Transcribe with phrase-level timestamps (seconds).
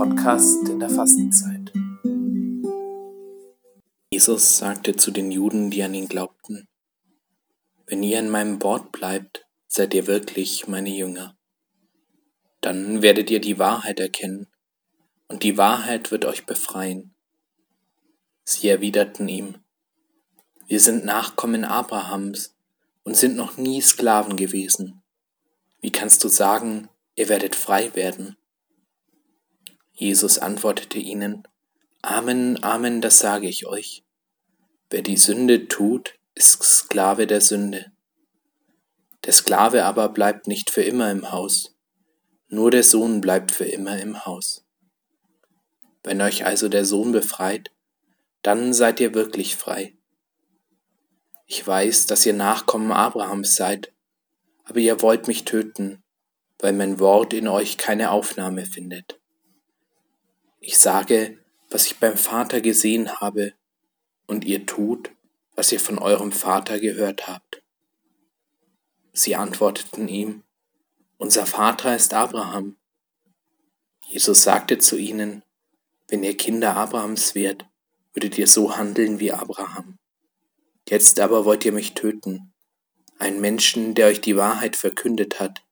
[0.00, 1.70] Podcast in der Fastenzeit.
[4.10, 6.66] Jesus sagte zu den Juden, die an ihn glaubten,
[7.86, 11.36] Wenn ihr in meinem Wort bleibt, seid ihr wirklich meine Jünger.
[12.62, 14.46] Dann werdet ihr die Wahrheit erkennen,
[15.28, 17.14] und die Wahrheit wird euch befreien.
[18.44, 19.58] Sie erwiderten ihm,
[20.66, 22.56] Wir sind Nachkommen Abrahams
[23.04, 25.02] und sind noch nie Sklaven gewesen.
[25.82, 28.38] Wie kannst du sagen, ihr werdet frei werden?
[30.00, 31.46] Jesus antwortete ihnen,
[32.00, 34.02] Amen, Amen, das sage ich euch.
[34.88, 37.92] Wer die Sünde tut, ist Sklave der Sünde.
[39.26, 41.76] Der Sklave aber bleibt nicht für immer im Haus,
[42.48, 44.64] nur der Sohn bleibt für immer im Haus.
[46.02, 47.70] Wenn euch also der Sohn befreit,
[48.40, 49.98] dann seid ihr wirklich frei.
[51.44, 53.92] Ich weiß, dass ihr Nachkommen Abrahams seid,
[54.64, 56.02] aber ihr wollt mich töten,
[56.58, 59.19] weil mein Wort in euch keine Aufnahme findet.
[60.62, 61.38] Ich sage,
[61.70, 63.54] was ich beim Vater gesehen habe,
[64.26, 65.10] und ihr tut,
[65.56, 67.62] was ihr von eurem Vater gehört habt.
[69.14, 70.44] Sie antworteten ihm,
[71.16, 72.76] Unser Vater ist Abraham.
[74.06, 75.42] Jesus sagte zu ihnen,
[76.08, 77.64] Wenn ihr Kinder Abrahams wärt,
[78.12, 79.98] würdet ihr so handeln wie Abraham.
[80.86, 82.52] Jetzt aber wollt ihr mich töten,
[83.18, 85.62] einen Menschen, der euch die Wahrheit verkündet hat,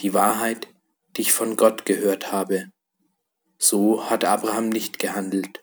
[0.00, 0.68] die Wahrheit,
[1.16, 2.72] die ich von Gott gehört habe.
[3.62, 5.62] So hat Abraham nicht gehandelt.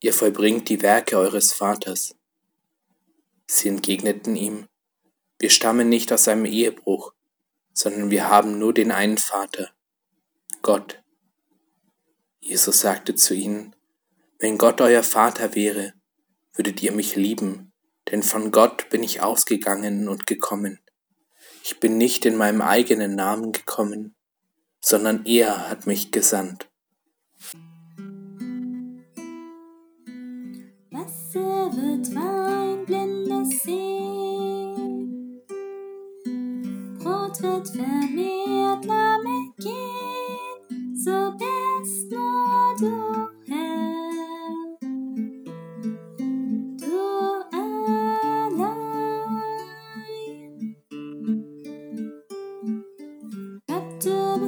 [0.00, 2.16] Ihr vollbringt die Werke eures Vaters.
[3.46, 4.66] Sie entgegneten ihm,
[5.38, 7.12] wir stammen nicht aus einem Ehebruch,
[7.72, 9.70] sondern wir haben nur den einen Vater,
[10.60, 11.00] Gott.
[12.40, 13.76] Jesus sagte zu ihnen,
[14.40, 15.94] wenn Gott euer Vater wäre,
[16.54, 17.72] würdet ihr mich lieben,
[18.10, 20.80] denn von Gott bin ich ausgegangen und gekommen.
[21.62, 24.16] Ich bin nicht in meinem eigenen Namen gekommen,
[24.80, 26.68] sondern er hat mich gesandt.
[30.90, 35.40] Wasser wird Wein, Blinde sehen.
[36.98, 43.29] Brot wird vermehrt, Lahme gehen, so bist nur du.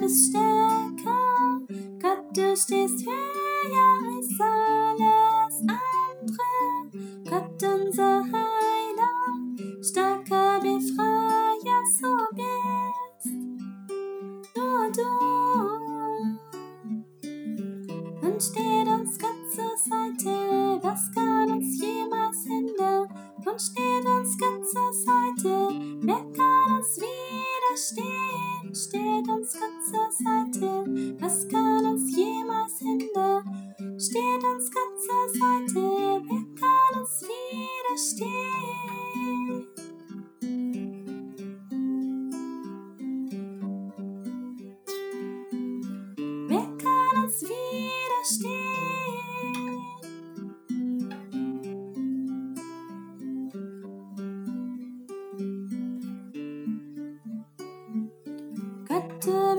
[0.00, 1.60] Gott, du bist stärker,
[2.00, 4.80] Gott, du stehst höher als alle.
[18.40, 20.80] steht uns Gott zur Seite.
[20.82, 23.08] Was kann uns jemals hindern?
[23.44, 25.68] Und steht uns Gott zur Seite.
[26.02, 28.59] Wer kann uns widerstehen?
[28.72, 31.16] Steht uns Gott zur Seite.
[31.18, 33.42] Was kann uns jemals hindern?
[33.98, 36.22] Steht uns Gott zur Seite.
[36.24, 38.49] Wer kann uns widerstehen?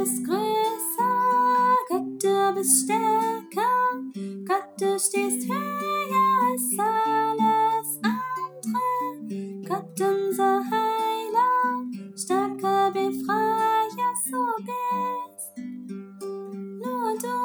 [0.01, 4.01] Bist größer, Gott, du bist stärker,
[4.47, 9.61] Gott, du stehst höher als alles andere.
[9.67, 11.85] Gott, unser Heiler,
[12.17, 15.57] starker Befreier, so bist
[16.83, 17.37] nur du.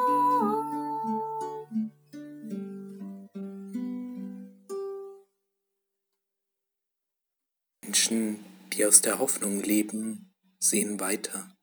[7.85, 11.56] Menschen, die aus der Hoffnung leben, sehen weiter.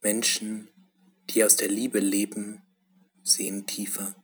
[0.00, 0.68] Menschen,
[1.30, 2.62] die aus der Liebe leben,
[3.24, 4.14] sehen tiefer.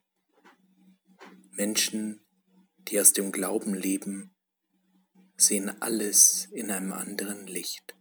[1.51, 2.25] Menschen,
[2.89, 4.37] die aus dem Glauben leben,
[5.37, 7.94] sehen alles in einem anderen Licht.